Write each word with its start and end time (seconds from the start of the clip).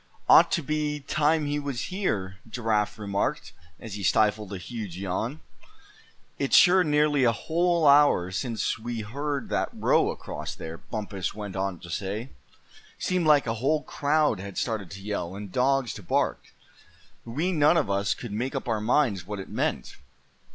"Ought 0.27 0.51
to 0.53 0.63
be 0.63 0.99
time 0.99 1.45
he 1.45 1.59
was 1.59 1.79
here," 1.93 2.39
Giraffe 2.49 2.97
remarked, 2.97 3.53
as 3.79 3.93
he 3.93 4.01
stifled 4.01 4.51
a 4.51 4.57
huge 4.57 4.97
yawn. 4.97 5.41
"It's 6.39 6.55
sure 6.55 6.83
nearly 6.83 7.23
a 7.23 7.31
whole 7.31 7.87
hour 7.87 8.31
since 8.31 8.79
we 8.79 9.01
heard 9.01 9.49
that 9.49 9.69
row 9.71 10.09
across 10.09 10.55
there," 10.55 10.79
Bumpus 10.79 11.35
went 11.35 11.55
on 11.55 11.77
to 11.81 11.91
say. 11.91 12.31
"Seemed 12.97 13.27
like 13.27 13.45
a 13.45 13.53
whole 13.61 13.83
crowd 13.83 14.39
had 14.39 14.57
started 14.57 14.89
to 14.89 15.03
yell, 15.03 15.35
and 15.35 15.51
dogs 15.51 15.93
to 15.93 16.01
bark. 16.01 16.45
We 17.23 17.51
none 17.51 17.77
of 17.77 17.87
us 17.91 18.15
could 18.15 18.31
make 18.31 18.55
up 18.55 18.67
our 18.67 18.81
minds 18.81 19.27
what 19.27 19.37
it 19.39 19.49
meant. 19.49 19.97